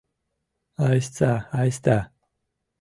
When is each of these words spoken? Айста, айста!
Айста, 0.87 1.31
айста! 1.61 1.97